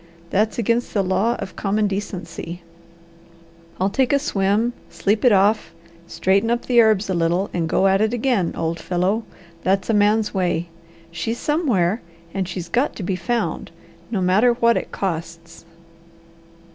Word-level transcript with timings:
That's 0.31 0.57
against 0.57 0.95
the 0.95 1.03
law 1.03 1.35
of 1.37 1.55
common 1.55 1.85
decency. 1.85 2.63
I'll 3.79 3.91
take 3.91 4.11
a 4.11 4.17
swim, 4.17 4.73
sleep 4.89 5.23
it 5.23 5.31
off, 5.31 5.75
straighten 6.07 6.49
up 6.49 6.65
the 6.65 6.81
herbs 6.81 7.07
a 7.07 7.13
little, 7.13 7.51
and 7.53 7.69
go 7.69 7.85
at 7.85 8.01
it 8.01 8.11
again, 8.11 8.51
old 8.57 8.79
fellow; 8.79 9.25
that's 9.63 9.91
a 9.91 9.93
man's 9.93 10.33
way. 10.33 10.69
She's 11.11 11.37
somewhere, 11.37 12.01
and 12.33 12.47
she's 12.49 12.67
got 12.67 12.95
to 12.95 13.03
be 13.03 13.15
found, 13.15 13.69
no 14.09 14.21
matter 14.21 14.53
what 14.53 14.75
it 14.75 14.91
costs." 14.91 15.65